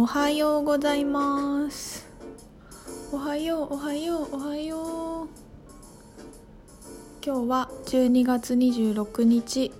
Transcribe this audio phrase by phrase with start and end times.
[0.00, 2.06] おはようございます。
[3.10, 5.28] おはようおはようおはよう。
[7.20, 9.72] 今日は12月26日。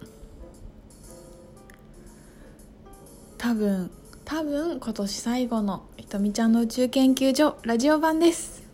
[3.39, 3.93] 多分
[4.25, 8.65] 多分今年最後のひとみちゃんの宇宙研究所ラジオ版です。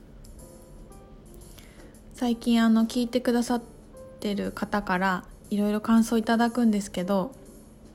[2.15, 3.63] 最近あの聞いてくださっ
[4.19, 7.33] てる方からいろいろ感想いただくんですけど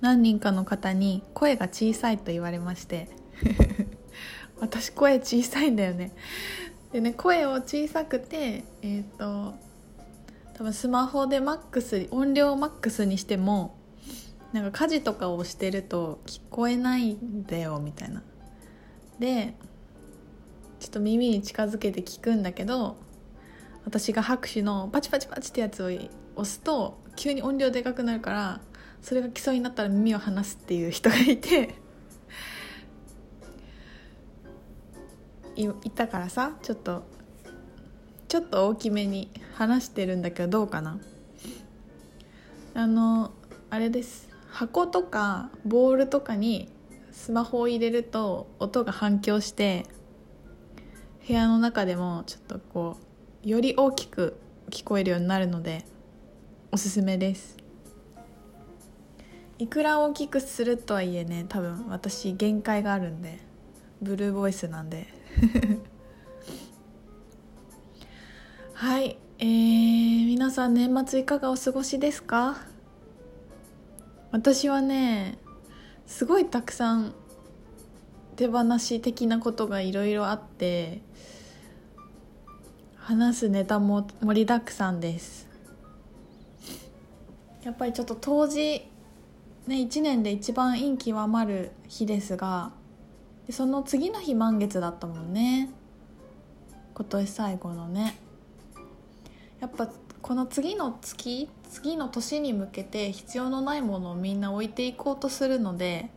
[0.01, 3.09] 何人かの方に声が小さいと言われまして
[4.59, 6.11] 私声小さいんだよね。
[6.91, 9.53] でね声を小さくてえっ、ー、と
[10.55, 13.77] 多分スマホでマックス音量をマックスにしても
[14.51, 18.23] なんか家事とかをしてると聞こえないんだよみたいな。
[19.19, 19.55] で
[20.79, 22.97] ちょっと耳に近づけて聞くんだけど
[23.85, 26.09] 私が拍手のパチパチパチってやつを押
[26.45, 28.61] すと急に音量でかくなるから
[29.01, 31.75] それが基礎になったら耳を離すっていう人がいて。
[35.59, 37.03] いたからさちょっと
[38.29, 40.99] ちょっと大きめに話してるんだけどどうかな。
[42.75, 43.31] あの
[43.69, 44.29] あれです。
[44.49, 46.69] 箱とかボールとかに
[47.11, 49.85] スマホを入れると音が反響して
[51.27, 52.97] 部屋の中でもちょっとこ
[53.43, 54.37] うより大きく
[54.69, 55.85] 聞こえるようになるので
[56.71, 57.57] おすすめです。
[59.57, 63.48] いくら大きくするとはいえね多分私限界があるんで。
[64.01, 65.07] ブルーボイスなんで。
[68.73, 72.55] はいえー、皆さん年末いかがお過ごしですか？
[74.31, 75.37] 私はね
[76.05, 77.13] すごいたくさん
[78.35, 81.01] 手放し的なことがいろいろあって
[82.95, 85.47] 話すネタも盛りだくさんです。
[87.63, 88.87] やっぱりちょっと当時
[89.67, 92.71] ね1年で一番陰極まる日ですが
[93.49, 95.71] でその次の日満月だったもんね。
[96.93, 98.15] 今年最後のね。
[99.59, 99.89] やっぱ
[100.21, 106.11] この次の月次の年に向けて必要のないものをみんな置いていこうとするので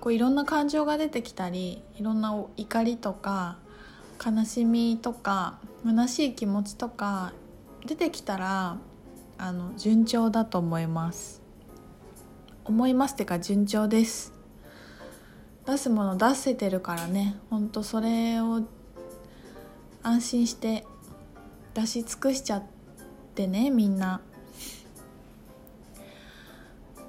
[0.00, 3.56] こういろんな感情が出てきたりいろんな怒りとか
[4.22, 7.32] 悲しみとか虚しい気持ちとか
[7.86, 8.76] 出てきたら
[9.38, 11.40] あの順調だと思います。
[12.66, 14.35] 思いますってか順調です。
[15.66, 17.36] 出すもの出せてるからね。
[17.50, 18.62] ほんとそれを
[20.02, 20.86] 安心して
[21.74, 22.62] 出し尽くしちゃっ
[23.34, 24.20] てねみんな。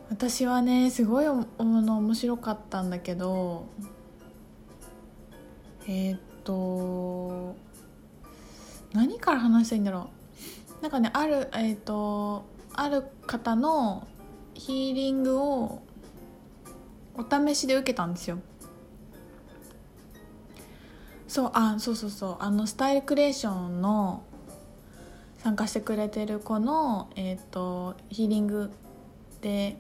[0.10, 1.46] 私はねすごいの
[1.98, 3.66] 面白かったんだけど
[5.86, 7.56] えー、っと
[8.94, 10.10] 何から話したいんだろ
[10.80, 10.82] う。
[10.82, 14.08] なんかねあるえー、っとある方の
[14.54, 15.82] ヒーリングを
[17.18, 18.40] お試しで受けたんですよ
[21.28, 24.24] そうあそうそうそうあのスタイルクリエーションの
[25.40, 28.72] 参加してくれてる子の、えーと、ヒーリング
[29.42, 29.78] で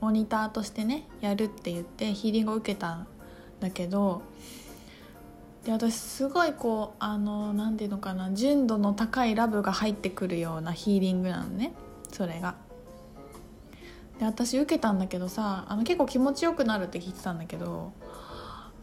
[0.00, 3.06] モニターとしてねやるって言ってヒーリングを受けたん
[3.60, 4.22] だけど
[5.64, 11.72] で私すごいこうあの何て言うのかな純度の高いラブが入ってくるようなヒーリングなのね
[12.10, 12.69] それが。
[14.20, 17.92] で私受けたんだけどさあの結構気持ちよくなるって聞いてたんだけど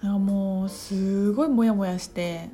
[0.02, 2.50] なんかもうすごいモヤモヤして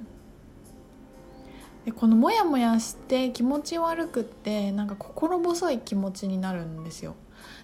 [1.85, 7.15] でこのモヤモヤして気持ち悪くってなんか心細い気持ちになるんですよ。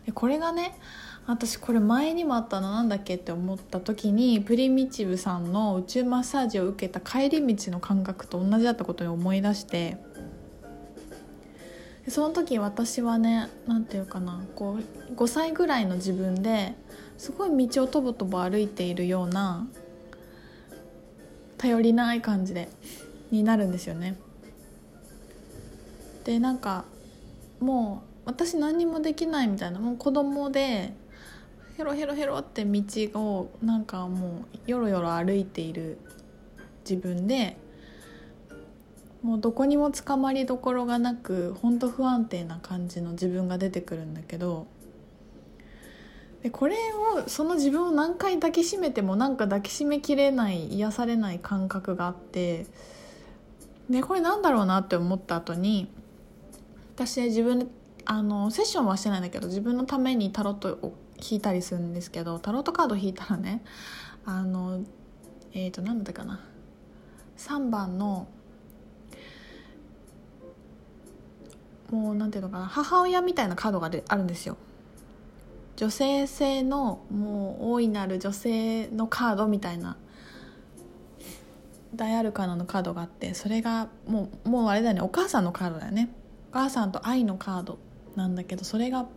[0.05, 0.77] でこれがね
[1.25, 9.97] 私これ前にもあったのなんだっけって思った時にプリミチブさんの宇宙マッサージを受けた帰り道の感覚と同じだったことに思い出して
[12.09, 14.77] その時私はね何て言うかなこ
[15.09, 16.73] う5歳ぐらいの自分で
[17.17, 19.67] すごい道をとぼとぼ歩いているような
[21.57, 22.69] 頼りない感じで
[23.31, 24.17] になるんですよね。
[26.23, 26.85] でなんか
[27.59, 30.93] もう私何にもできないみたいなもう子供で
[31.77, 32.83] ヘロヘロヘロって道
[33.15, 35.97] をなんかもうよろよろ歩いている
[36.89, 37.57] 自分で
[39.21, 44.67] もうどこにもつかまりどころがなくほんと不安定な感じの自分が出てくるんだけど
[46.41, 46.75] でこれ
[47.17, 52.65] をその自分を何回抱きしめてもなんか抱きしめきれない癒されない感覚があって
[53.89, 55.91] でこれなんだろうなって思った後に
[56.95, 57.69] 私自分
[58.05, 63.61] あのセッションはしてないんだけど自分のためにタロットを引いたりするんですけどタロットカード引いたらね
[64.25, 64.81] あの
[65.53, 66.39] えっ、ー、と何だったかな
[67.37, 68.27] 3番の
[71.91, 74.57] もうなんていうのかな母親みたいなカードがあるんですよ。
[75.75, 79.97] 女性性のもう大いなる女性のカードみたいな。
[81.95, 85.01] 大アルカナのカードがあってそれがもうもうあれだよね。
[85.01, 86.09] お母さんのカードだよね。
[86.51, 87.79] お母さんと愛のカード
[88.15, 89.07] なんだけどそれが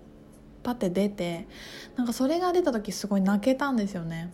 [0.62, 1.48] パッて出て
[1.96, 4.32] なんかそれが出た時すごい泣けたんですよね。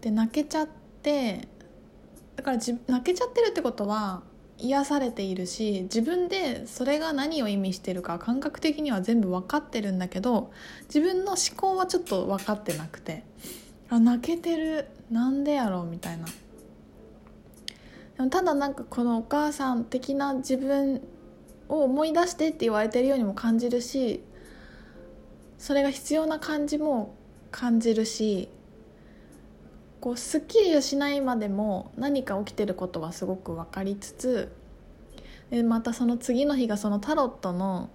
[0.00, 0.68] で泣けちゃっ
[1.02, 1.48] て
[2.36, 4.22] だから泣けちゃってるってことは
[4.60, 10.52] 癒されているし自分でそれが何を意味してるか感覚的には全部分かってるんだけど
[10.84, 13.24] 自分の思考はちょっと分かってなくて
[13.88, 16.26] あ泣けてるなんでやろうみたいな。
[18.16, 21.00] でもただなんかこのお母さん的な自分
[21.68, 24.22] を思い出してって言われてるようにも感じるし
[25.58, 27.14] それが必要な感じも
[27.50, 28.48] 感じるし
[30.00, 34.52] こうすっきりしないまでも何か起きてることはすごく分かりつつ
[35.50, 37.90] でまたその次の日がそのタロットの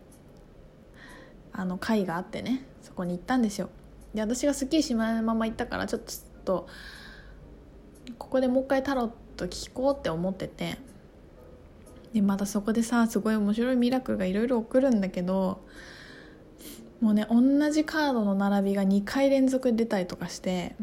[1.52, 3.70] あの会があってねそこに行ったんですよ。
[4.14, 6.02] で私がすっきりしないまま行ったからちょっ
[6.44, 6.68] と
[8.18, 10.78] ここでもう一回タロット聞こうって思ってて
[12.14, 15.62] でまたそこでさすごい面白いミラクルがいろいろ起こるんだけど
[17.02, 20.76] もうね同じカードの並びが2回連続出たりとかして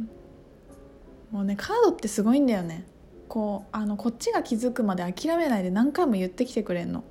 [1.32, 2.86] もうねカードってすごいんだよね。
[3.28, 7.02] こうあのこっちが気づくまで諦めないで何回も言ってきてくれんの。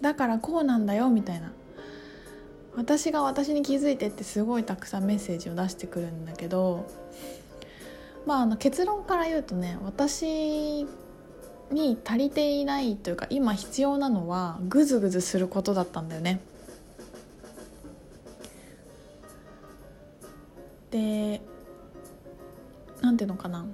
[0.00, 1.52] だからこうなんだよみたいな。
[2.74, 6.86] 私が私に気づいてってすごいたくさんメッセージを出してくるんだけど
[8.24, 10.86] まああの結論から言うとね私
[11.70, 16.40] に足りていないというか今必要なのはグズグズすることだったんだよね。
[20.90, 21.42] で
[23.02, 23.66] 何ていうのかな。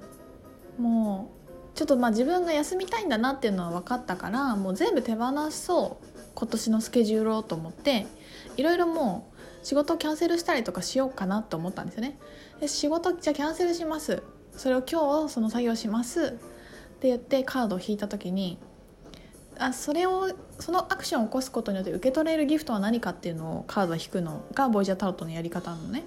[0.79, 1.31] も
[1.75, 6.07] うちょっとまあ自分が休みたいんだなっていうのは分かったからもう全部手放そう。
[6.35, 8.07] 今年のスケジュールをと思って
[8.57, 9.29] いろいろも
[9.63, 12.19] う仕事をキャンセルしたりとかしようかなと思ったんですよね。
[12.61, 14.23] で仕事じゃあキャンセルします。
[14.57, 16.27] それを今日その作業します。
[16.27, 16.31] っ
[17.01, 18.59] て言ってカードを引いた時に
[19.59, 26.05] あそれをそのアクションを起こすことによって受け取れるギフトは何かっていうのをカードを引くのがボイジャータロットのやり方なのね。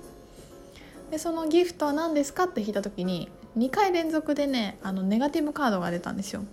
[1.12, 6.44] でそのギフトは何ですかって引いた時に2回連続でねあのネガティブカードが出たんですよ。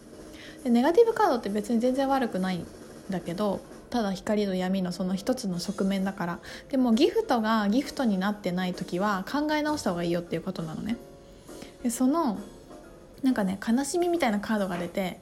[0.64, 2.66] でネガティブカードって別に全然悪くないん
[3.08, 6.38] だけどただ光と闇のその一つの側面だから。
[6.70, 10.96] でもギフトがギフトになってない時は考え直した方がいいよっていうことなのね。
[11.84, 12.38] でその
[13.22, 15.20] なんかね悲しみみたいなカードが出て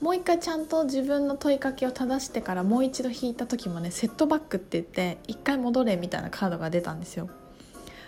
[0.00, 7.28] もう一回ちゃんと自分の問いかけを正してからもう一度引いた時もねセットバックって言って一回戻れみたいなカードが出たんですよ。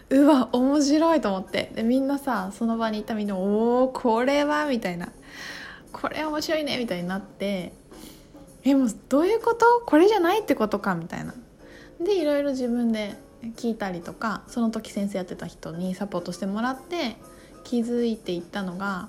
[0.09, 1.73] うわ面白いと思って。
[1.75, 5.13] でみんなさその場にいたみんな「おおこれは」みたいな
[5.93, 7.73] 「これ面白いね」みたいになって
[8.63, 9.65] 「えもうどういうこと？
[9.85, 11.35] これじゃないってことか」みたいな。
[12.01, 13.17] でいろいろ自分で
[13.57, 17.17] 聞いたりとかその時先生やってた人にサポートしてもらって
[17.65, 19.09] 気づいていったのが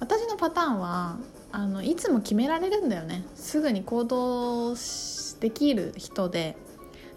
[0.00, 1.16] 私のパターンは
[1.52, 3.24] あのいつも決められるんだよね。
[3.34, 4.74] すぐに行動
[5.40, 6.56] できる人で。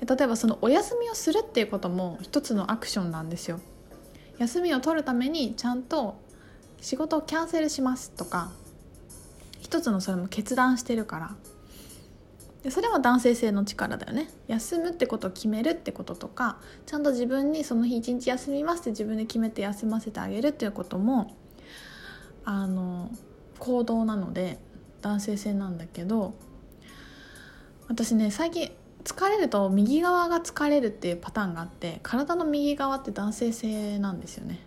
[0.01, 3.59] 例えばそのお休みをするっていうことも一つのアクションなんですよ。
[4.37, 6.19] 休みを取るためにちゃんと
[6.81, 8.51] 仕事をキャンセルしますとか
[9.61, 11.35] 一つのそれも決断してるから。
[12.63, 14.29] でそれは男性性の力だよね。
[14.47, 21.35] 休むってことを決めるってこととかちゃんと自分にその日一日休みますって自分で決めて休ませてあげるっていうことも
[22.45, 23.11] あの
[23.59, 24.59] 行動なので
[25.01, 26.33] 男性性なんだけど
[27.89, 28.71] 私ね最近
[29.03, 34.59] 疲れると右側が疲れるっていうパターンがあって体の右側って男性性なんですよね。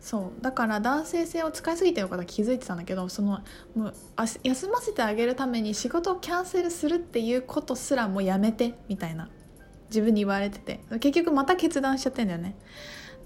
[0.00, 0.42] そう。
[0.42, 3.40] だから男性性を使いすぎてることは気づいてたんだけどその
[3.74, 3.94] もう
[4.42, 9.28] 休ませてあげるために仕事をキャンセルするっていうことすらもうやめてみたいな。
[9.88, 10.80] 自分に言われてて。
[11.00, 12.56] 結局また決断しちゃってんだよね。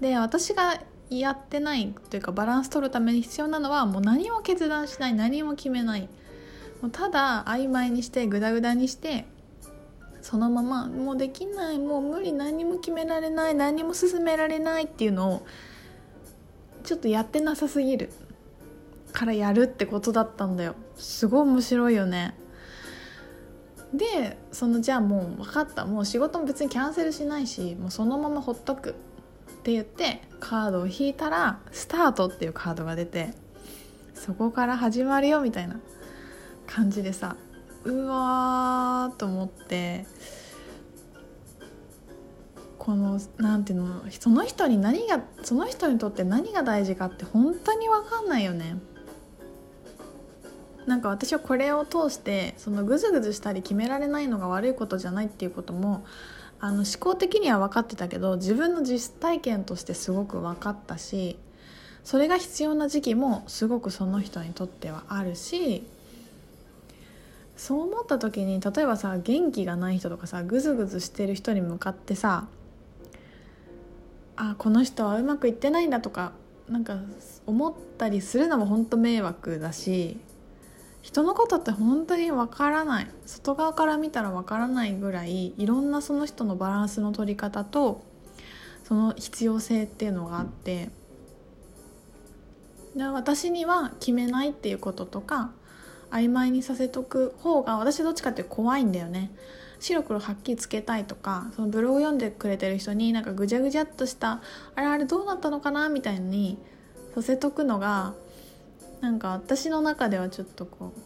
[0.01, 6.09] で私がやってないというかバランス取るために必要なのはもう何も決断しない何も決めない。
[6.81, 9.25] もうただ曖昧にしてグダグダにして
[10.25, 15.45] そのままもうできないもう無理何も決められない何も進められないっていうのを
[16.83, 18.09] ちょっとやってなさすぎる。
[19.13, 20.73] からやるってことだったんだよ。
[20.95, 22.35] すごい面白いよね。
[23.93, 25.85] でそのじゃあもう分かった。
[25.85, 28.89] もう仕事も別にキャンセルしないしもうそのままほっとく。
[28.89, 28.93] っ
[29.61, 33.29] て言ってカードを引いたらスタートっていうカードが出て
[34.15, 35.79] そこから始まるよみたいな
[36.65, 37.35] 感じでさ
[37.83, 38.74] うわ
[39.11, 40.05] と思って
[42.77, 48.77] この何ていうのその人に何がその人にとって何が大事かって本当に分かんないよね。
[50.85, 56.05] なんか私はこれを通してそのグズグズしたり決められないのが悪いことじゃないっていうことも
[56.59, 61.39] あの思考的には分かってたけど自分の実体験としてすごく分かったし
[62.03, 65.87] それが必要な時期もすごくその人にとってはあるし
[67.57, 72.47] そう思った時に例えばさ元気がない人とかさグズグズしてる人に向かってさ
[74.35, 76.33] あこの人はうまくいってないんだとか
[76.69, 76.97] なんか
[77.45, 80.17] 思ったりするのも本当迷惑だし
[81.01, 83.07] 人のことって本当にわからない。
[83.27, 88.03] 外側から見たらわからないぐらいいろんなその人のバランスの取り方と
[88.83, 90.89] その必要性っていうのがあって
[92.95, 95.51] で私には決めないっていうこととか
[96.11, 99.31] 曖昧にさせとく方が私どっちかって怖いんだよね。
[99.79, 104.41] 白黒はっきりつけたいとかそのブログ読んでくれてる人になんかぐちゃぐちゃっとした
[104.73, 106.57] あれあれどうなったのかなみたいに
[107.13, 108.13] させとくのが
[109.01, 110.99] なんか私の中ではちょっとこう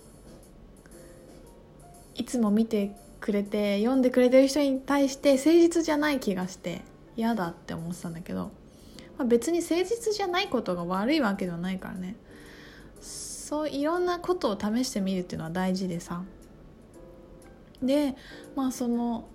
[2.16, 6.82] いつも見てくれて読んでくれてる人に対して誠実じゃない気がして
[7.16, 8.52] 嫌だって思ってたんだけど、
[9.18, 12.16] まあ、別に誠実じゃないことが悪いわけではないからね。
[13.50, 16.22] そういろんなことを試してみるっていうのは大事でさ。
[17.82, 18.16] で
[18.56, 19.28] まあその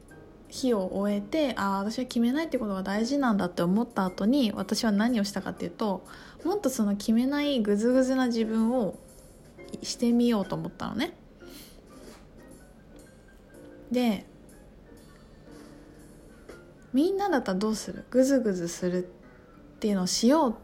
[0.47, 6.06] 日を終えてああ私は決めないってことが大事なんだって思った後に私は何をしたかっていうと
[6.44, 8.97] もっとその決めないグズグズな自分を
[9.83, 11.16] してみようと思ったのね。
[13.90, 14.26] で
[16.92, 18.04] みんなだったらどうする？
[18.11, 20.54] グズグズするっていうのをしよう。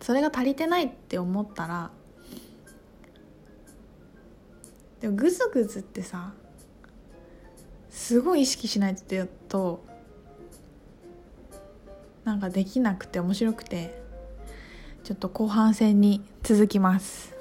[0.00, 1.90] それが足りてないって思ったら
[5.00, 6.32] でもグズグズってさ
[7.88, 8.96] すごい意識しない
[9.48, 9.84] と
[12.24, 14.02] なんかできなくて面白くて
[15.04, 17.37] ちょっと後半戦に続きます。